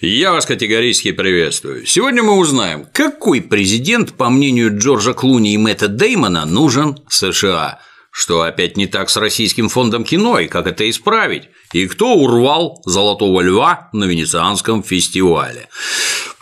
Я 0.00 0.30
вас 0.30 0.46
категорически 0.46 1.10
приветствую. 1.10 1.84
Сегодня 1.84 2.22
мы 2.22 2.38
узнаем, 2.38 2.86
какой 2.92 3.40
президент, 3.42 4.12
по 4.12 4.30
мнению 4.30 4.78
Джорджа 4.78 5.12
Клуни 5.12 5.54
и 5.54 5.58
Мэтта 5.58 5.88
Деймона, 5.88 6.46
нужен 6.46 7.00
США. 7.08 7.80
Что 8.12 8.42
опять 8.42 8.76
не 8.76 8.86
так 8.86 9.10
с 9.10 9.16
Российским 9.16 9.68
фондом 9.68 10.04
кино 10.04 10.38
и 10.38 10.46
как 10.46 10.68
это 10.68 10.88
исправить? 10.88 11.48
И 11.72 11.88
кто 11.88 12.14
урвал 12.14 12.80
«Золотого 12.84 13.40
льва» 13.40 13.88
на 13.92 14.04
Венецианском 14.04 14.84
фестивале? 14.84 15.68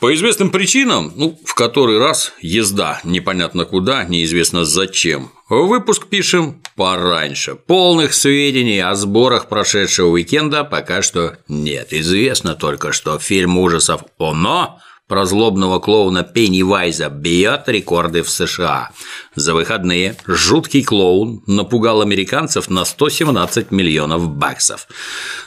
По 0.00 0.14
известным 0.14 0.50
причинам, 0.50 1.14
ну, 1.16 1.40
в 1.46 1.54
который 1.54 1.98
раз 1.98 2.34
езда 2.42 3.00
непонятно 3.04 3.64
куда, 3.64 4.04
неизвестно 4.04 4.66
зачем, 4.66 5.30
выпуск 5.48 6.06
пишем 6.08 6.62
пораньше. 6.74 7.54
Полных 7.54 8.14
сведений 8.14 8.80
о 8.80 8.94
сборах 8.94 9.48
прошедшего 9.48 10.08
уикенда 10.08 10.64
пока 10.64 11.02
что 11.02 11.36
нет. 11.48 11.92
Известно 11.92 12.54
только, 12.54 12.92
что 12.92 13.18
фильм 13.18 13.58
ужасов 13.58 14.02
«Оно» 14.18 14.80
про 15.08 15.24
злобного 15.24 15.78
клоуна 15.78 16.24
Пеннивайза 16.24 17.08
бьет 17.08 17.68
рекорды 17.68 18.22
в 18.22 18.30
США. 18.30 18.90
За 19.36 19.54
выходные 19.54 20.16
жуткий 20.26 20.82
клоун 20.82 21.44
напугал 21.46 22.02
американцев 22.02 22.68
на 22.68 22.84
117 22.84 23.70
миллионов 23.70 24.28
баксов. 24.28 24.88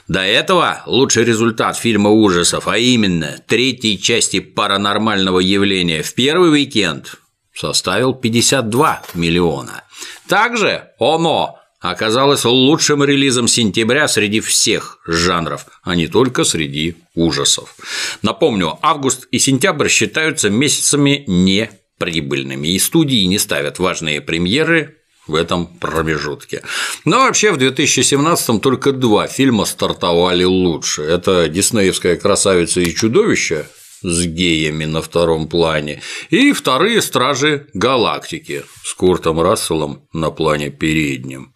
До 0.07 0.21
этого 0.21 0.81
лучший 0.85 1.25
результат 1.25 1.75
фильма 1.75 2.09
ужасов, 2.09 2.69
а 2.69 2.77
именно 2.77 3.35
третьей 3.47 3.99
части 3.99 4.39
паранормального 4.39 5.39
явления 5.39 6.03
в 6.03 6.13
первый 6.13 6.51
уикенд 6.51 7.17
составил 7.53 8.13
52 8.13 9.01
миллиона. 9.15 9.83
Также 10.29 10.91
«Оно» 10.99 11.57
оказалось 11.79 12.45
лучшим 12.45 13.03
релизом 13.03 13.47
сентября 13.47 14.07
среди 14.07 14.41
всех 14.41 14.99
жанров, 15.07 15.65
а 15.81 15.95
не 15.95 16.07
только 16.07 16.43
среди 16.43 16.97
ужасов. 17.15 17.75
Напомню, 18.21 18.77
август 18.83 19.27
и 19.31 19.39
сентябрь 19.39 19.89
считаются 19.89 20.51
месяцами 20.51 21.23
неприбыльными, 21.25 22.67
и 22.67 22.77
студии 22.77 23.25
не 23.25 23.39
ставят 23.39 23.79
важные 23.79 24.21
премьеры 24.21 24.97
в 25.25 25.33
этом 25.33 25.65
промежутке. 25.65 26.61
Но 27.05 27.21
вообще 27.21 27.51
в 27.51 27.57
2017 27.57 28.61
только 28.61 28.91
два 28.91 29.25
фильма 29.25 29.65
стартовали 29.65 30.43
лучше. 30.43 31.01
Это 31.01 31.47
«Диснеевская 31.47 32.17
красавица 32.17 32.81
и 32.81 32.93
чудовище» 32.93 33.65
с 34.01 34.25
геями 34.25 34.85
на 34.85 35.01
втором 35.01 35.47
плане, 35.47 36.01
и 36.29 36.51
вторые 36.53 37.01
стражи 37.01 37.67
галактики 37.73 38.63
с 38.83 38.93
Куртом 38.93 39.41
Расселом 39.41 40.07
на 40.13 40.31
плане 40.31 40.69
переднем. 40.69 41.53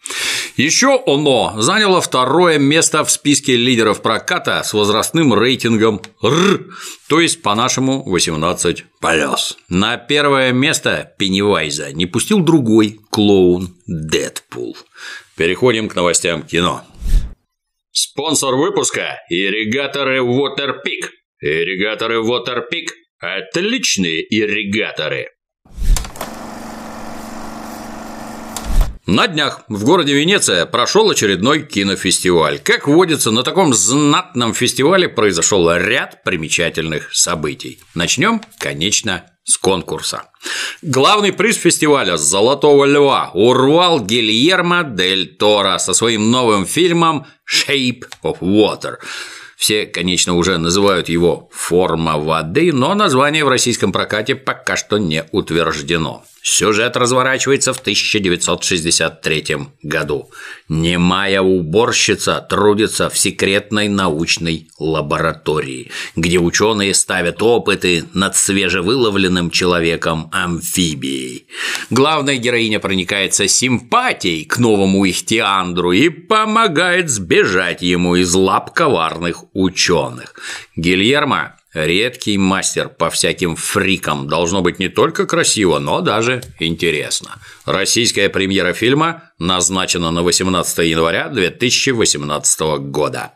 Еще 0.56 1.02
оно 1.08 1.56
заняло 1.58 2.00
второе 2.00 2.60
место 2.60 3.04
в 3.04 3.10
списке 3.10 3.56
лидеров 3.56 4.02
проката 4.02 4.62
с 4.64 4.74
возрастным 4.74 5.34
рейтингом 5.34 6.02
Р, 6.22 6.68
то 7.10 7.20
есть 7.20 7.42
по-нашему 7.42 8.04
18 8.04 8.86
плюс. 9.02 9.58
На 9.68 9.98
первое 9.98 10.52
место 10.52 11.14
Пеннивайза 11.18 11.92
не 11.92 12.06
пустил 12.06 12.42
другой 12.42 13.00
клоун 13.10 13.76
Дэдпул. 13.88 14.78
Переходим 15.36 15.90
к 15.90 15.96
новостям 15.96 16.44
кино. 16.44 16.84
Спонсор 17.92 18.56
выпуска– 18.56 19.20
ирригаторы 19.30 20.20
Waterpik 20.20 21.10
Ирригаторы 21.46 22.22
Waterpik– 22.22 22.88
отличные 23.20 24.24
ирригаторы. 24.30 25.28
На 29.06 29.28
днях 29.28 29.66
в 29.68 29.84
городе 29.84 30.14
Венеция 30.14 30.66
прошел 30.66 31.10
очередной 31.10 31.64
кинофестиваль. 31.64 32.60
Как 32.60 32.88
водится, 32.88 33.32
на 33.32 33.44
таком 33.44 33.74
знатном 33.74 34.54
фестивале 34.54 35.10
произошел 35.10 35.70
ряд 35.76 36.24
примечательных 36.24 37.14
событий. 37.14 37.78
Начнем, 37.94 38.42
конечно, 38.58 39.26
с 39.44 39.58
конкурса. 39.58 40.30
Главный 40.82 41.34
приз 41.34 41.58
фестиваля 41.58 42.16
«Золотого 42.16 42.86
льва» 42.86 43.32
урвал 43.34 44.00
Гильермо 44.00 44.86
Дель 44.86 45.36
Торо 45.36 45.78
со 45.78 45.92
своим 45.92 46.32
новым 46.32 46.66
фильмом 46.66 47.26
«Shape 47.46 48.04
of 48.24 48.40
Water». 48.40 49.00
Все, 49.64 49.86
конечно, 49.86 50.34
уже 50.34 50.58
называют 50.58 51.08
его 51.08 51.48
«форма 51.50 52.18
воды», 52.18 52.74
но 52.74 52.94
название 52.96 53.46
в 53.46 53.48
российском 53.48 53.94
прокате 53.94 54.36
пока 54.36 54.76
что 54.76 54.98
не 54.98 55.24
утверждено. 55.32 56.26
Сюжет 56.46 56.98
разворачивается 56.98 57.74
в 57.74 57.80
1963 57.80 59.58
году. 59.82 60.30
Немая 60.68 61.42
уборщица 61.42 62.46
трудится 62.50 63.10
в 63.10 63.18
секретной 63.18 63.88
научной 63.88 64.68
лаборатории, 64.78 65.90
где 66.18 66.40
ученые 66.40 66.96
ставят 66.96 67.42
опыты 67.42 68.04
над 68.14 68.36
свежевыловленным 68.36 69.52
человеком 69.52 70.30
амфибией. 70.34 71.48
Главная 71.90 72.36
героиня 72.36 72.82
проникается 72.82 73.48
симпатией 73.48 74.44
к 74.44 74.58
новому 74.58 75.10
ихтиандру 75.10 75.94
и 75.94 76.10
помогает 76.10 77.10
сбежать 77.10 77.82
ему 77.82 78.18
из 78.18 78.34
лап 78.34 78.74
коварных 78.74 79.46
ученых. 79.54 80.36
Гильермо 80.76 81.56
Редкий 81.74 82.38
мастер 82.38 82.90
по 82.90 83.10
всяким 83.10 83.56
фрикам. 83.56 84.28
Должно 84.28 84.62
быть 84.62 84.78
не 84.78 84.90
только 84.90 85.26
красиво, 85.26 85.80
но 85.80 86.02
даже 86.02 86.44
интересно. 86.60 87.40
Российская 87.66 88.30
премьера 88.30 88.74
фильма 88.74 89.32
назначена 89.40 90.12
на 90.12 90.22
18 90.22 90.78
января 90.90 91.30
2018 91.30 92.60
года. 92.80 93.34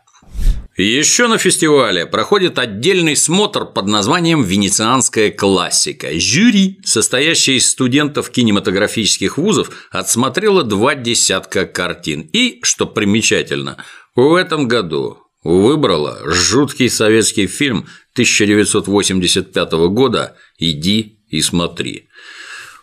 Еще 0.76 1.26
на 1.26 1.38
фестивале 1.38 2.06
проходит 2.06 2.60
отдельный 2.60 3.16
смотр 3.16 3.64
под 3.64 3.88
названием 3.88 4.44
«Венецианская 4.44 5.32
классика». 5.32 6.08
Жюри, 6.20 6.78
состоящее 6.84 7.56
из 7.56 7.68
студентов 7.68 8.30
кинематографических 8.30 9.38
вузов, 9.38 9.70
отсмотрело 9.90 10.62
два 10.62 10.94
десятка 10.94 11.66
картин. 11.66 12.30
И, 12.32 12.60
что 12.62 12.86
примечательно, 12.86 13.84
в 14.14 14.36
этом 14.36 14.68
году 14.68 15.18
выбрала 15.42 16.20
жуткий 16.24 16.90
советский 16.90 17.46
фильм 17.46 17.86
1985 18.12 19.72
года 19.90 20.36
«Иди 20.58 21.20
и 21.28 21.40
смотри». 21.40 22.08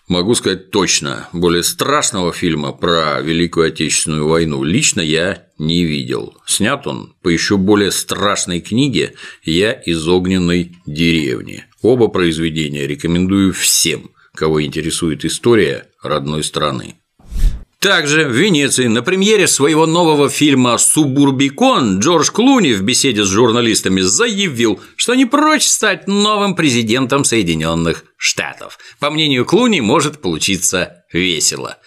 Могу 0.08 0.36
сказать 0.36 0.70
точно, 0.70 1.28
более 1.34 1.64
страшного 1.64 2.32
фильма 2.32 2.74
про 2.74 3.20
Великую 3.22 3.68
Отечественную 3.68 4.28
войну 4.28 4.64
лично 4.64 5.02
я 5.02 5.48
не 5.58 5.84
видел. 5.84 6.38
Снят 6.46 6.86
он 6.86 7.16
по 7.24 7.30
еще 7.30 7.58
более 7.58 7.92
страшной 7.92 8.62
книге 8.62 9.16
«Я 9.44 9.72
из 9.72 10.08
огненной 10.08 10.76
деревни». 10.86 11.66
Оба 11.82 12.08
произведения 12.08 12.86
рекомендую 12.86 13.52
всем, 13.52 14.12
кого 14.36 14.64
интересует 14.64 15.26
история 15.26 15.88
родной 16.04 16.44
страны. 16.44 16.98
Также 17.86 18.26
в 18.26 18.32
Венеции 18.32 18.88
на 18.88 19.04
премьере 19.04 19.48
своего 19.48 19.86
нового 19.86 20.28
фильма 20.28 20.80
«Субурбикон» 20.80 22.00
Джордж 22.00 22.32
Клуни 22.32 22.74
в 22.74 22.82
беседе 22.82 23.24
с 23.24 23.28
журналистами 23.28 24.02
заявил, 24.02 24.80
что 24.96 25.14
не 25.14 25.28
прочь 25.28 25.68
стать 25.68 26.08
новым 26.08 26.56
президентом 26.56 27.24
Соединенных 27.24 28.06
Штатов. 28.18 28.80
По 29.00 29.12
мнению 29.12 29.46
Клуни, 29.46 29.82
может 29.82 30.20
получиться 30.20 31.04
весело. 31.14 31.78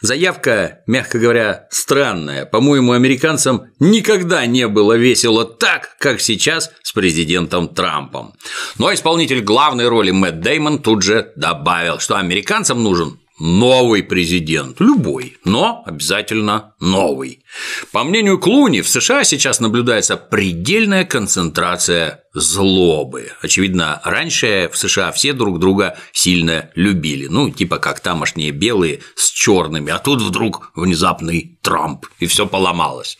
Заявка, 0.00 0.80
мягко 0.88 1.20
говоря, 1.20 1.68
странная. 1.70 2.46
По-моему, 2.46 2.90
американцам 2.90 3.66
никогда 3.78 4.44
не 4.46 4.66
было 4.66 4.94
весело 4.94 5.44
так, 5.44 5.96
как 6.00 6.20
сейчас 6.20 6.72
с 6.82 6.90
президентом 6.90 7.68
Трампом. 7.68 8.34
Но 8.76 8.92
исполнитель 8.92 9.40
главной 9.40 9.86
роли 9.86 10.10
Мэтт 10.10 10.40
Деймон 10.40 10.80
тут 10.80 11.02
же 11.02 11.32
добавил, 11.36 12.00
что 12.00 12.16
американцам 12.16 12.82
нужен 12.82 13.20
новый 13.38 14.02
президент, 14.02 14.80
любой, 14.80 15.38
но 15.44 15.82
обязательно 15.86 16.74
новый. 16.80 17.44
По 17.92 18.04
мнению 18.04 18.38
Клуни, 18.38 18.80
в 18.80 18.88
США 18.88 19.24
сейчас 19.24 19.60
наблюдается 19.60 20.16
предельная 20.16 21.04
концентрация 21.04 22.23
злобы. 22.34 23.30
Очевидно, 23.40 24.00
раньше 24.04 24.68
в 24.72 24.76
США 24.76 25.12
все 25.12 25.32
друг 25.32 25.60
друга 25.60 25.96
сильно 26.12 26.70
любили, 26.74 27.28
ну, 27.28 27.50
типа 27.50 27.78
как 27.78 28.00
тамошние 28.00 28.50
белые 28.50 29.00
с 29.14 29.30
черными, 29.30 29.92
а 29.92 29.98
тут 29.98 30.20
вдруг 30.20 30.72
внезапный 30.74 31.56
Трамп, 31.62 32.06
и 32.18 32.26
все 32.26 32.46
поломалось. 32.46 33.16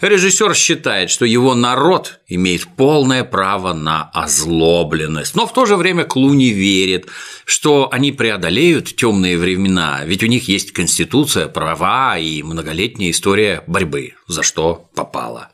Режиссер 0.00 0.54
считает, 0.54 1.10
что 1.10 1.24
его 1.24 1.54
народ 1.54 2.20
имеет 2.26 2.66
полное 2.76 3.24
право 3.24 3.72
на 3.72 4.10
озлобленность, 4.12 5.34
но 5.34 5.46
в 5.46 5.54
то 5.54 5.64
же 5.64 5.76
время 5.76 6.04
Клуни 6.04 6.50
верит, 6.50 7.06
что 7.44 7.88
они 7.92 8.12
преодолеют 8.12 8.96
темные 8.96 9.38
времена, 9.38 10.02
ведь 10.04 10.22
у 10.24 10.26
них 10.26 10.48
есть 10.48 10.72
конституция, 10.72 11.46
права 11.46 12.18
и 12.18 12.42
многолетняя 12.42 13.10
история 13.10 13.62
борьбы 13.66 14.15
за 14.28 14.42
что 14.42 14.88
попало. 14.94 15.50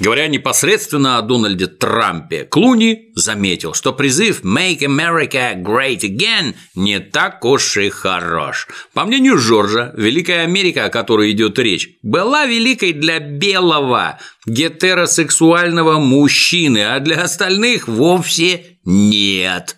Говоря 0.00 0.26
непосредственно 0.26 1.18
о 1.18 1.22
Дональде 1.22 1.66
Трампе, 1.66 2.44
Клуни 2.44 3.12
заметил, 3.14 3.74
что 3.74 3.92
призыв 3.92 4.42
«Make 4.42 4.80
America 4.80 5.54
Great 5.54 6.00
Again» 6.00 6.54
не 6.74 7.00
так 7.00 7.44
уж 7.44 7.76
и 7.76 7.88
хорош. 7.90 8.66
По 8.92 9.04
мнению 9.04 9.38
Жоржа, 9.38 9.92
Великая 9.96 10.42
Америка, 10.42 10.86
о 10.86 10.90
которой 10.90 11.30
идет 11.30 11.58
речь, 11.58 11.90
была 12.02 12.46
великой 12.46 12.92
для 12.92 13.20
белого 13.20 14.18
гетеросексуального 14.46 15.98
мужчины, 15.98 16.84
а 16.84 17.00
для 17.00 17.22
остальных 17.22 17.88
вовсе 17.88 18.78
нет. 18.84 19.76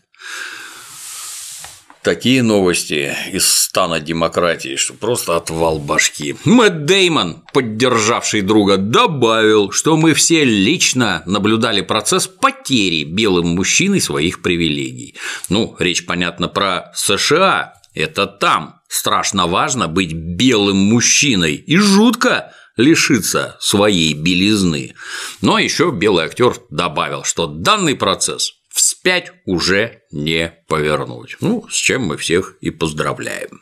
Такие 2.06 2.44
новости 2.44 3.16
из 3.32 3.48
стана 3.48 3.98
демократии, 3.98 4.76
что 4.76 4.94
просто 4.94 5.34
отвал 5.34 5.80
башки. 5.80 6.36
Мэтт 6.44 6.84
Деймон, 6.84 7.42
поддержавший 7.52 8.42
друга, 8.42 8.76
добавил, 8.76 9.72
что 9.72 9.96
мы 9.96 10.14
все 10.14 10.44
лично 10.44 11.24
наблюдали 11.26 11.80
процесс 11.80 12.28
потери 12.28 13.02
белым 13.02 13.48
мужчиной 13.56 14.00
своих 14.00 14.40
привилегий. 14.40 15.16
Ну, 15.48 15.74
речь, 15.80 16.06
понятно, 16.06 16.46
про 16.46 16.92
США. 16.94 17.74
Это 17.92 18.28
там 18.28 18.76
страшно 18.86 19.48
важно 19.48 19.88
быть 19.88 20.12
белым 20.12 20.76
мужчиной 20.76 21.56
и 21.56 21.76
жутко 21.76 22.52
лишиться 22.76 23.56
своей 23.58 24.14
белизны. 24.14 24.94
Но 25.40 25.58
еще 25.58 25.90
белый 25.90 26.26
актер 26.26 26.54
добавил, 26.70 27.24
что 27.24 27.48
данный 27.48 27.96
процесс 27.96 28.52
вспять 28.76 29.32
уже 29.46 30.02
не 30.12 30.52
повернуть. 30.68 31.36
Ну, 31.40 31.66
с 31.68 31.74
чем 31.74 32.02
мы 32.02 32.16
всех 32.16 32.56
и 32.60 32.70
поздравляем. 32.70 33.60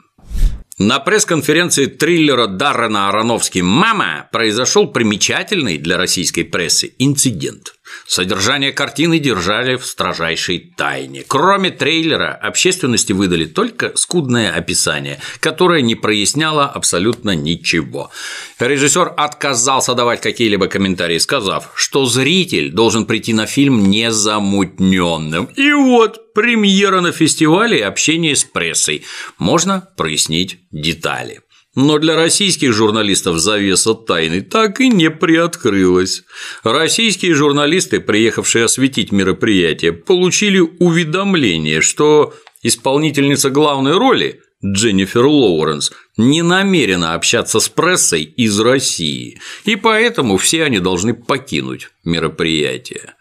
На 0.77 0.99
пресс-конференции 0.99 1.87
триллера 1.87 2.49
Даррена 2.49 3.09
Аронофски 3.09 3.61
«Мама» 3.61 4.29
произошел 4.33 4.89
примечательный 4.89 5.79
для 5.79 5.97
российской 5.97 6.43
прессы 6.43 6.95
инцидент. 6.99 7.77
Содержание 8.07 8.73
картины 8.73 9.19
держали 9.19 9.77
в 9.77 9.87
строжайшей 9.87 10.73
тайне. 10.77 11.25
Кроме 11.27 11.71
трейлера, 11.71 12.33
общественности 12.33 13.13
выдали 13.13 13.47
только 13.47 13.93
скудное 13.97 14.53
описание, 14.53 15.21
которое 15.41 15.83
не 15.83 15.95
проясняло 15.95 16.67
абсолютно 16.67 17.35
ничего. 17.35 18.11
Режиссер 18.59 19.15
отказался 19.17 19.95
давать 19.95 20.21
какие-либо 20.21 20.67
комментарии, 20.67 21.19
сказав, 21.19 21.71
что 21.75 22.05
зритель 22.07 22.71
должен 22.71 23.07
прийти 23.07 23.33
на 23.33 23.47
фильм 23.47 23.91
незамутненным. 23.91 25.47
И 25.57 25.73
вот 25.73 26.35
премьера 26.35 27.01
на 27.01 27.13
фестивале 27.13 27.79
и 27.79 27.83
общение 27.83 28.37
с 28.37 28.45
прессой. 28.45 29.05
Можно 29.39 29.89
прояснить 29.97 30.59
детали. 30.71 31.41
Но 31.75 31.99
для 31.99 32.15
российских 32.15 32.73
журналистов 32.73 33.39
завеса 33.39 33.95
тайны 33.95 34.43
так 34.43 34.81
и 34.81 34.89
не 34.89 35.11
приоткрылась. 35.11 36.23
Российские 36.63 37.35
журналисты, 37.35 38.01
приехавшие 38.01 38.67
осветить 38.67 39.11
мероприятие, 39.11 39.93
получили 39.93 40.61
уведомление, 40.61 41.81
что 41.81 42.33
исполнительница 42.63 43.51
главной 43.51 43.99
роли 43.99 44.41
Дженнифер 44.65 45.27
Лоуренс 45.27 45.93
не 46.17 46.43
намерена 46.43 47.15
общаться 47.15 47.61
с 47.61 47.69
прессой 47.69 48.23
из 48.23 48.59
России, 48.59 49.41
и 49.65 49.77
поэтому 49.77 50.39
все 50.39 50.65
они 50.65 50.79
должны 50.79 51.13
покинуть 51.13 51.91
мероприятие. 52.03 53.15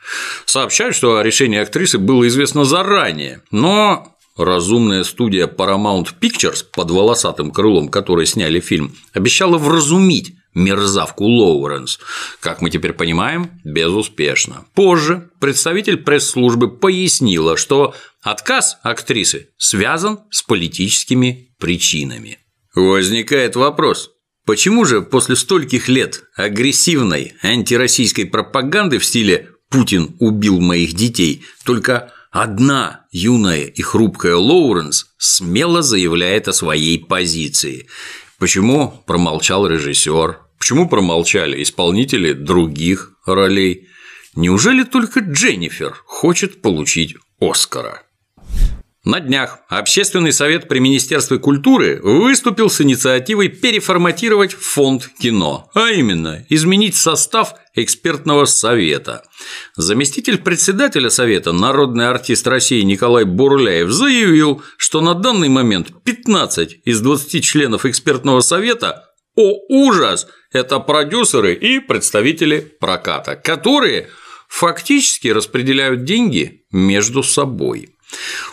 Сообщают, 0.46 0.96
что 0.96 1.22
решение 1.22 1.62
актрисы 1.62 1.98
было 1.98 2.28
известно 2.28 2.64
заранее, 2.64 3.42
но 3.52 4.13
Разумная 4.36 5.04
студия 5.04 5.46
Paramount 5.48 6.08
Pictures 6.20 6.66
под 6.72 6.90
волосатым 6.90 7.52
крылом, 7.52 7.90
которой 7.90 8.26
сняли 8.26 8.60
фильм, 8.60 8.96
обещала 9.14 9.60
вразумить 9.60 10.36
мерзавку 10.56 11.26
Лоуренс. 11.26 12.00
Как 12.40 12.62
мы 12.62 12.70
теперь 12.72 12.94
понимаем, 12.94 13.52
безуспешно. 13.64 14.66
Позже 14.74 15.30
представитель 15.40 15.98
пресс-службы 15.98 16.70
пояснила, 16.76 17.58
что 17.58 17.94
отказ 18.22 18.78
актрисы 18.82 19.50
связан 19.58 20.22
с 20.32 20.42
политическими 20.42 21.54
причинами. 21.60 22.40
Возникает 22.74 23.56
вопрос, 23.56 24.12
почему 24.46 24.86
же 24.86 25.04
после 25.04 25.36
стольких 25.36 25.88
лет 25.88 26.24
агрессивной 26.36 27.34
антироссийской 27.44 28.26
пропаганды 28.26 28.98
в 28.98 29.06
стиле 29.06 29.50
«Путин 29.70 30.16
убил 30.20 30.60
моих 30.60 30.94
детей» 30.94 31.44
только 31.66 32.12
Одна 32.34 33.06
юная 33.12 33.66
и 33.66 33.82
хрупкая 33.84 34.36
Лоуренс 34.36 35.14
смело 35.20 35.84
заявляет 35.84 36.48
о 36.48 36.54
своей 36.54 36.98
позиции. 36.98 37.88
Почему 38.40 39.04
промолчал 39.06 39.68
режиссер? 39.68 40.40
Почему 40.58 40.90
промолчали 40.90 41.62
исполнители 41.62 42.34
других 42.34 43.12
ролей? 43.28 43.88
Неужели 44.36 44.84
только 44.84 45.20
Дженнифер 45.20 45.94
хочет 46.08 46.64
получить 46.64 47.16
Оскара? 47.40 48.02
На 49.06 49.20
днях 49.20 49.60
Общественный 49.68 50.32
совет 50.32 50.70
при 50.70 50.80
Министерстве 50.80 51.38
культуры 51.38 52.00
выступил 52.02 52.70
с 52.70 52.80
инициативой 52.80 53.50
переформатировать 53.50 54.54
фонд 54.54 55.10
кино, 55.20 55.70
а 55.74 55.90
именно 55.90 56.46
изменить 56.48 56.96
состав 56.96 57.56
экспертного 57.76 58.46
совета. 58.46 59.26
Заместитель 59.76 60.38
председателя 60.38 61.10
совета, 61.10 61.52
народный 61.52 62.08
артист 62.08 62.48
России 62.48 62.80
Николай 62.84 63.26
Бурляев, 63.26 63.90
заявил, 63.92 64.62
что 64.78 65.02
на 65.02 65.16
данный 65.16 65.50
момент 65.50 65.92
15 66.06 66.80
из 66.86 67.02
20 67.02 67.44
членов 67.44 67.86
экспертного 67.86 68.40
совета 68.40 69.10
о 69.36 69.52
ужас! 69.68 70.28
Это 70.54 70.80
продюсеры 70.80 71.54
и 71.56 71.80
представители 71.80 72.60
проката, 72.80 73.36
которые 73.36 74.08
фактически 74.48 75.28
распределяют 75.28 76.06
деньги 76.06 76.64
между 76.72 77.22
собой. 77.22 77.90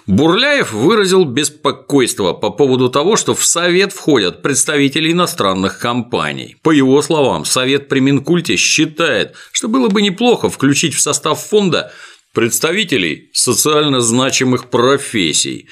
Бурляев 0.07 0.73
выразил 0.73 1.25
беспокойство 1.25 2.33
по 2.33 2.51
поводу 2.51 2.89
того, 2.89 3.17
что 3.17 3.35
в 3.35 3.45
Совет 3.45 3.93
входят 3.93 4.43
представители 4.43 5.13
иностранных 5.13 5.79
компаний. 5.79 6.57
По 6.63 6.71
его 6.71 7.01
словам, 7.03 7.45
Совет 7.45 7.89
при 7.89 8.01
Минкульте 8.01 8.57
считает, 8.57 9.35
что 9.53 9.69
было 9.69 9.89
бы 9.89 10.03
неплохо 10.03 10.49
включить 10.49 10.95
в 10.95 11.01
состав 11.01 11.41
фонда 11.45 11.93
представителей 12.33 13.31
социально 13.33 14.01
значимых 14.01 14.71
профессий. 14.71 15.69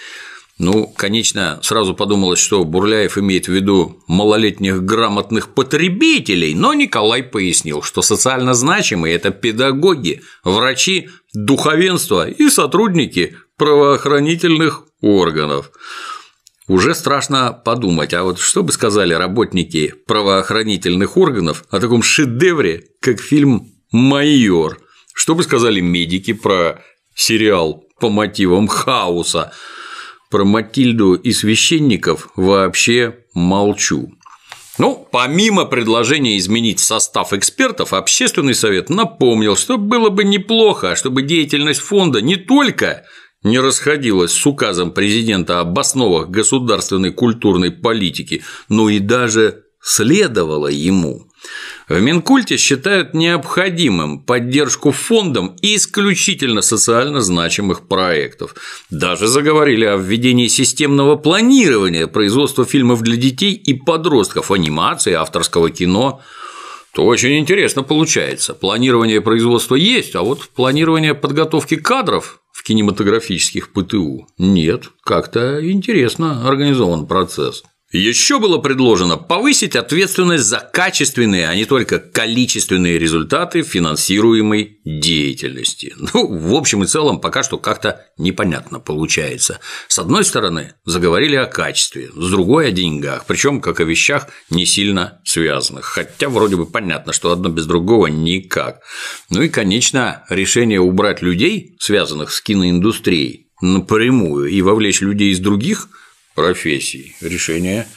Ну, 0.58 0.88
конечно, 0.88 1.60
сразу 1.62 1.94
подумалось, 1.94 2.40
что 2.40 2.64
Бурляев 2.64 3.16
имеет 3.16 3.46
в 3.46 3.52
виду 3.52 4.02
малолетних 4.08 4.82
грамотных 4.82 5.54
потребителей, 5.54 6.52
но 6.54 6.74
Николай 6.74 7.22
пояснил, 7.22 7.80
что 7.82 8.02
социально 8.02 8.54
значимые– 8.54 9.14
это 9.16 9.30
педагоги, 9.30 10.22
врачи, 10.42 11.10
духовенство 11.32 12.28
и 12.28 12.50
сотрудники 12.50 13.36
правоохранительных 13.58 14.84
органов. 15.02 15.70
Уже 16.68 16.94
страшно 16.94 17.52
подумать, 17.52 18.14
а 18.14 18.22
вот 18.22 18.38
что 18.38 18.62
бы 18.62 18.72
сказали 18.72 19.14
работники 19.14 19.94
правоохранительных 20.06 21.16
органов 21.16 21.64
о 21.70 21.80
таком 21.80 22.02
шедевре, 22.02 22.84
как 23.00 23.20
фильм 23.20 23.68
«Майор», 23.90 24.78
что 25.14 25.34
бы 25.34 25.42
сказали 25.42 25.80
медики 25.80 26.32
про 26.32 26.82
сериал 27.14 27.84
по 28.00 28.10
мотивам 28.10 28.68
хаоса, 28.68 29.52
про 30.30 30.44
Матильду 30.44 31.14
и 31.14 31.32
священников 31.32 32.28
вообще 32.36 33.16
молчу. 33.34 34.12
Ну, 34.78 35.08
помимо 35.10 35.64
предложения 35.64 36.38
изменить 36.38 36.78
состав 36.78 37.32
экспертов, 37.32 37.92
общественный 37.92 38.54
совет 38.54 38.90
напомнил, 38.90 39.56
что 39.56 39.76
было 39.76 40.10
бы 40.10 40.22
неплохо, 40.22 40.94
чтобы 40.94 41.22
деятельность 41.22 41.80
фонда 41.80 42.20
не 42.20 42.36
только 42.36 43.04
не 43.42 43.58
расходилась 43.58 44.32
с 44.32 44.46
указом 44.46 44.90
президента 44.92 45.60
об 45.60 45.78
основах 45.78 46.28
государственной 46.28 47.12
культурной 47.12 47.70
политики, 47.70 48.42
но 48.68 48.88
и 48.88 48.98
даже 48.98 49.64
следовала 49.80 50.68
ему. 50.68 51.28
В 51.88 52.00
Минкульте 52.00 52.56
считают 52.56 53.14
необходимым 53.14 54.20
поддержку 54.20 54.90
фондом 54.90 55.56
исключительно 55.62 56.60
социально 56.60 57.20
значимых 57.20 57.86
проектов. 57.86 58.54
Даже 58.90 59.28
заговорили 59.28 59.84
о 59.84 59.96
введении 59.96 60.48
системного 60.48 61.16
планирования 61.16 62.06
производства 62.08 62.64
фильмов 62.64 63.02
для 63.02 63.16
детей 63.16 63.54
и 63.54 63.72
подростков, 63.72 64.50
анимации, 64.50 65.14
авторского 65.14 65.70
кино. 65.70 66.20
То 66.92 67.06
очень 67.06 67.38
интересно 67.38 67.84
получается. 67.84 68.54
Планирование 68.54 69.20
производства 69.20 69.76
есть, 69.76 70.16
а 70.16 70.22
вот 70.22 70.48
планирование 70.48 71.14
подготовки 71.14 71.76
кадров 71.76 72.40
в 72.58 72.64
кинематографических 72.64 73.72
ПТУ 73.72 74.26
нет. 74.36 74.90
Как-то 75.04 75.64
интересно 75.70 76.48
организован 76.48 77.06
процесс. 77.06 77.62
Еще 77.90 78.38
было 78.38 78.58
предложено 78.58 79.16
повысить 79.16 79.74
ответственность 79.74 80.44
за 80.44 80.58
качественные, 80.58 81.48
а 81.48 81.54
не 81.54 81.64
только 81.64 81.98
количественные 81.98 82.98
результаты 82.98 83.62
финансируемой 83.62 84.78
деятельности. 84.84 85.94
Ну, 86.12 86.26
в 86.26 86.54
общем 86.54 86.84
и 86.84 86.86
целом, 86.86 87.18
пока 87.18 87.42
что 87.42 87.56
как-то 87.56 88.04
непонятно 88.18 88.78
получается. 88.78 89.60
С 89.88 89.98
одной 89.98 90.24
стороны, 90.24 90.74
заговорили 90.84 91.36
о 91.36 91.46
качестве, 91.46 92.10
с 92.14 92.30
другой– 92.30 92.66
о 92.68 92.72
деньгах, 92.72 93.24
причем 93.26 93.62
как 93.62 93.80
о 93.80 93.84
вещах 93.84 94.26
не 94.50 94.66
сильно 94.66 95.22
связанных. 95.24 95.86
Хотя 95.86 96.28
вроде 96.28 96.56
бы 96.56 96.66
понятно, 96.66 97.14
что 97.14 97.32
одно 97.32 97.48
без 97.48 97.64
другого 97.64 98.08
никак. 98.08 98.80
Ну 99.30 99.40
и, 99.40 99.48
конечно, 99.48 100.24
решение 100.28 100.80
убрать 100.80 101.22
людей, 101.22 101.74
связанных 101.80 102.32
с 102.32 102.42
киноиндустрией, 102.42 103.48
напрямую 103.62 104.50
и 104.50 104.60
вовлечь 104.60 105.00
людей 105.00 105.32
из 105.32 105.38
других– 105.38 105.88
профессий. 106.38 107.16
Решение 107.20 107.88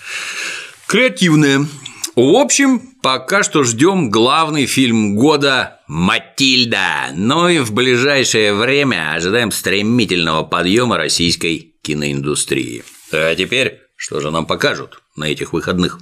креативное. 0.88 1.68
В 2.16 2.36
общем, 2.36 2.82
пока 3.04 3.44
что 3.44 3.64
ждем 3.64 4.10
главный 4.10 4.66
фильм 4.66 5.16
года 5.16 5.80
«Матильда». 5.88 7.12
Ну 7.14 7.48
и 7.48 7.60
в 7.60 7.72
ближайшее 7.72 8.56
время 8.56 9.14
ожидаем 9.14 9.52
стремительного 9.52 10.44
подъема 10.44 10.98
российской 10.98 11.76
киноиндустрии. 11.84 12.84
А 13.12 13.36
теперь, 13.36 13.80
что 13.96 14.20
же 14.20 14.32
нам 14.32 14.48
покажут 14.48 15.04
на 15.16 15.26
этих 15.26 15.54
выходных? 15.54 16.00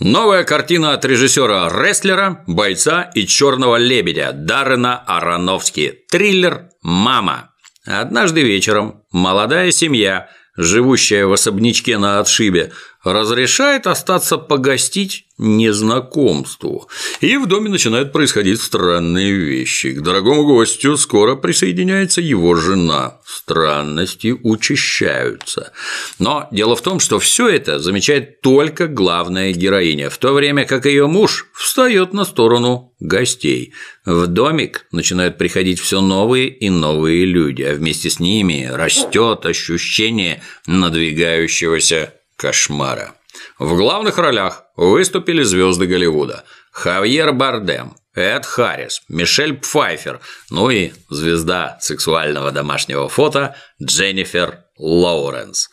Новая 0.00 0.44
картина 0.44 0.94
от 0.94 1.04
режиссера 1.04 1.68
рестлера, 1.68 2.42
бойца 2.46 3.02
и 3.14 3.26
черного 3.26 3.76
лебедя 3.76 4.32
Даррена 4.32 4.96
Аронофски. 4.96 6.00
Триллер 6.10 6.70
«Мама». 6.82 7.51
Однажды 7.84 8.42
вечером 8.42 9.02
молодая 9.10 9.70
семья, 9.72 10.30
живущая 10.56 11.26
в 11.26 11.32
особнячке 11.32 11.98
на 11.98 12.20
отшибе, 12.20 12.72
разрешает 13.04 13.86
остаться 13.86 14.38
погостить 14.38 15.26
незнакомству. 15.38 16.88
И 17.20 17.36
в 17.36 17.46
доме 17.46 17.68
начинают 17.68 18.12
происходить 18.12 18.60
странные 18.60 19.32
вещи. 19.32 19.92
К 19.92 20.00
дорогому 20.00 20.46
гостю 20.46 20.96
скоро 20.96 21.34
присоединяется 21.34 22.20
его 22.20 22.54
жена. 22.54 23.18
Странности 23.26 24.36
учащаются. 24.42 25.72
Но 26.18 26.48
дело 26.52 26.76
в 26.76 26.82
том, 26.82 27.00
что 27.00 27.18
все 27.18 27.48
это 27.48 27.80
замечает 27.80 28.40
только 28.40 28.86
главная 28.86 29.52
героиня, 29.52 30.10
в 30.10 30.18
то 30.18 30.32
время 30.32 30.64
как 30.64 30.86
ее 30.86 31.06
муж 31.06 31.46
встает 31.54 32.12
на 32.12 32.24
сторону 32.24 32.94
гостей. 33.00 33.72
В 34.04 34.26
домик 34.26 34.86
начинают 34.92 35.38
приходить 35.38 35.80
все 35.80 36.00
новые 36.00 36.48
и 36.48 36.70
новые 36.70 37.24
люди, 37.24 37.62
а 37.62 37.74
вместе 37.74 38.10
с 38.10 38.20
ними 38.20 38.70
растет 38.72 39.44
ощущение 39.46 40.42
надвигающегося 40.66 42.14
кошмара. 42.42 43.14
В 43.60 43.76
главных 43.76 44.18
ролях 44.18 44.64
выступили 44.76 45.42
звезды 45.44 45.86
Голливуда– 45.86 46.44
Хавьер 46.72 47.32
Бардем, 47.32 47.94
Эд 48.14 48.46
Харрис, 48.46 49.02
Мишель 49.08 49.54
Пфайфер, 49.54 50.20
ну 50.50 50.70
и 50.70 50.90
звезда 51.08 51.78
сексуального 51.80 52.50
домашнего 52.50 53.08
фото 53.08 53.54
Дженнифер 53.80 54.64
Лоуренс. 54.76 55.68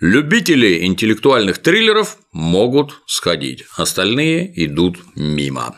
Любители 0.00 0.84
интеллектуальных 0.84 1.58
триллеров 1.58 2.16
могут 2.32 3.02
сходить, 3.06 3.64
остальные 3.76 4.64
идут 4.64 4.98
мимо. 5.16 5.76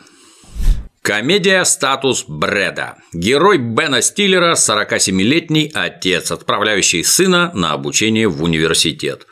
Комедия 1.07 1.63
«Статус 1.63 2.25
Брэда». 2.27 2.97
Герой 3.13 3.59
Бена 3.59 4.01
Стиллера– 4.01 4.55
47-летний 4.55 5.71
отец, 5.73 6.31
отправляющий 6.31 7.01
сына 7.01 7.49
на 7.53 7.71
обучение 7.71 8.27
в 8.27 8.43
университет. 8.43 9.25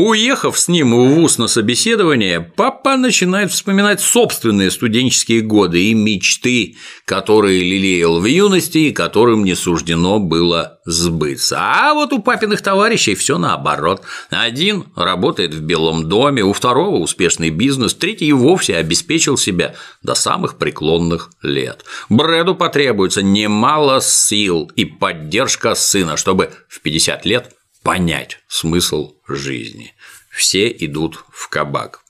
Уехав 0.00 0.56
с 0.56 0.68
ним 0.68 0.94
в 0.94 1.14
ВУЗ 1.14 1.38
на 1.38 1.48
собеседование, 1.48 2.40
папа 2.40 2.96
начинает 2.96 3.50
вспоминать 3.50 4.00
собственные 4.00 4.70
студенческие 4.70 5.40
годы 5.40 5.86
и 5.86 5.92
мечты, 5.92 6.76
которые 7.04 7.64
лелеял 7.64 8.20
в 8.20 8.24
юности 8.24 8.78
и 8.78 8.92
которым 8.92 9.42
не 9.42 9.56
суждено 9.56 10.20
было 10.20 10.78
сбыться. 10.84 11.58
А 11.60 11.94
вот 11.94 12.12
у 12.12 12.22
папиных 12.22 12.62
товарищей 12.62 13.16
все 13.16 13.38
наоборот. 13.38 14.02
Один 14.30 14.84
работает 14.94 15.52
в 15.52 15.62
Белом 15.62 16.08
доме, 16.08 16.44
у 16.44 16.52
второго 16.52 16.98
успешный 16.98 17.50
бизнес, 17.50 17.92
третий 17.92 18.26
и 18.26 18.32
вовсе 18.32 18.76
обеспечил 18.76 19.36
себя 19.36 19.74
до 20.04 20.14
самых 20.14 20.58
преклонных 20.58 21.30
лет. 21.42 21.84
Брэду 22.08 22.54
потребуется 22.54 23.24
немало 23.24 24.00
сил 24.00 24.70
и 24.76 24.84
поддержка 24.84 25.74
сына, 25.74 26.16
чтобы 26.16 26.50
в 26.68 26.82
50 26.82 27.26
лет 27.26 27.57
понять 27.88 28.36
смысл 28.48 29.14
жизни. 29.26 29.94
Все 30.28 30.68
идут 30.68 31.24
в 31.30 31.48
кабак. 31.48 32.04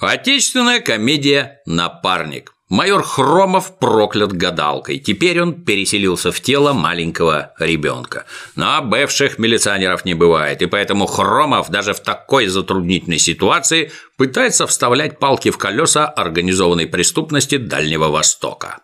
Отечественная 0.00 0.80
комедия 0.80 1.60
«Напарник». 1.64 2.55
Майор 2.68 3.04
Хромов 3.04 3.78
проклят 3.78 4.32
гадалкой. 4.32 4.98
Теперь 4.98 5.40
он 5.40 5.54
переселился 5.54 6.32
в 6.32 6.40
тело 6.40 6.72
маленького 6.72 7.52
ребенка. 7.60 8.24
Но 8.56 8.82
бывших 8.82 9.38
милиционеров 9.38 10.04
не 10.04 10.14
бывает, 10.14 10.62
и 10.62 10.66
поэтому 10.66 11.06
Хромов 11.06 11.70
даже 11.70 11.94
в 11.94 12.00
такой 12.00 12.48
затруднительной 12.48 13.18
ситуации 13.18 13.92
пытается 14.16 14.66
вставлять 14.66 15.20
палки 15.20 15.50
в 15.50 15.58
колеса 15.58 16.06
организованной 16.06 16.88
преступности 16.88 17.56
Дальнего 17.56 18.08
Востока. 18.08 18.80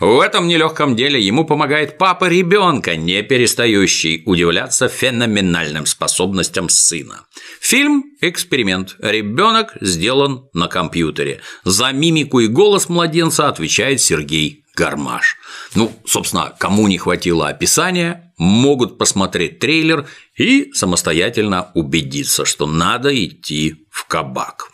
В 0.00 0.20
этом 0.20 0.48
нелегком 0.48 0.96
деле 0.96 1.20
ему 1.20 1.44
помогает 1.44 1.98
папа 1.98 2.26
ребенка, 2.28 2.96
не 2.96 3.22
перестающий 3.22 4.22
удивляться 4.24 4.88
феноменальным 4.88 5.84
способностям 5.84 6.70
сына. 6.70 7.24
Фильм– 7.60 8.04
эксперимент. 8.20 8.96
Ребенок 9.00 9.76
сделан 9.80 10.48
на 10.52 10.68
компьютере. 10.68 11.40
За 11.64 11.92
мимику 11.92 12.40
и 12.40 12.46
голос 12.46 12.88
младенца 12.88 13.25
отвечает 13.48 14.00
Сергей 14.00 14.64
Гармаш. 14.74 15.36
Ну, 15.74 15.92
собственно, 16.04 16.54
кому 16.58 16.86
не 16.88 16.98
хватило 16.98 17.48
описания, 17.48 18.32
могут 18.36 18.98
посмотреть 18.98 19.58
трейлер 19.58 20.06
и 20.36 20.70
самостоятельно 20.72 21.70
убедиться, 21.74 22.44
что 22.44 22.66
надо 22.66 23.14
идти 23.24 23.86
в 23.90 24.06
кабак. 24.06 24.70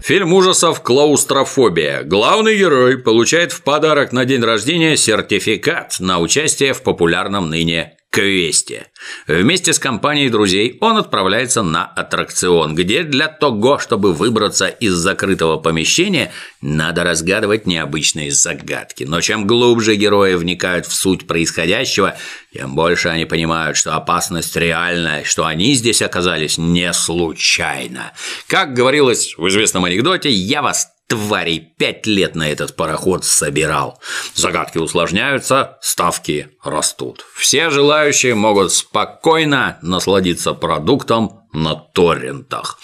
Фильм 0.00 0.32
ужасов 0.32 0.82
«Клаустрофобия». 0.82 2.02
Главный 2.04 2.56
герой 2.56 2.98
получает 2.98 3.52
в 3.52 3.62
подарок 3.62 4.12
на 4.12 4.24
день 4.24 4.42
рождения 4.42 4.96
сертификат 4.96 5.96
на 5.98 6.20
участие 6.20 6.72
в 6.72 6.82
популярном 6.82 7.50
ныне 7.50 7.97
квесте. 8.10 8.86
Вместе 9.26 9.72
с 9.72 9.78
компанией 9.78 10.30
друзей 10.30 10.78
он 10.80 10.96
отправляется 10.96 11.62
на 11.62 11.84
аттракцион, 11.84 12.74
где 12.74 13.02
для 13.02 13.28
того, 13.28 13.78
чтобы 13.78 14.12
выбраться 14.12 14.66
из 14.66 14.94
закрытого 14.94 15.58
помещения, 15.58 16.32
надо 16.60 17.04
разгадывать 17.04 17.66
необычные 17.66 18.30
загадки. 18.30 19.04
Но 19.04 19.20
чем 19.20 19.46
глубже 19.46 19.94
герои 19.96 20.34
вникают 20.34 20.86
в 20.86 20.94
суть 20.94 21.26
происходящего, 21.26 22.16
тем 22.52 22.74
больше 22.74 23.08
они 23.08 23.26
понимают, 23.26 23.76
что 23.76 23.94
опасность 23.94 24.56
реальная, 24.56 25.24
что 25.24 25.44
они 25.44 25.74
здесь 25.74 26.02
оказались 26.02 26.58
не 26.58 26.92
случайно. 26.92 28.12
Как 28.46 28.72
говорилось 28.72 29.34
в 29.36 29.46
известном 29.48 29.84
анекдоте, 29.84 30.30
я 30.30 30.62
вас 30.62 30.88
тварей 31.08 31.58
пять 31.76 32.06
лет 32.06 32.36
на 32.36 32.48
этот 32.48 32.76
пароход 32.76 33.24
собирал. 33.24 34.00
Загадки 34.34 34.78
усложняются, 34.78 35.78
ставки 35.80 36.50
растут. 36.62 37.26
Все 37.34 37.70
желающие 37.70 38.34
могут 38.34 38.72
спокойно 38.72 39.78
насладиться 39.82 40.52
продуктом 40.52 41.40
на 41.52 41.74
торрентах. 41.74 42.78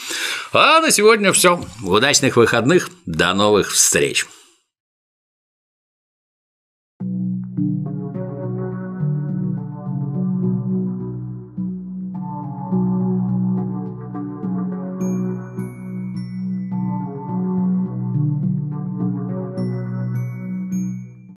А 0.52 0.80
на 0.80 0.90
сегодня 0.90 1.32
все. 1.32 1.62
Удачных 1.84 2.36
выходных. 2.36 2.88
До 3.06 3.34
новых 3.34 3.70
встреч. 3.70 4.26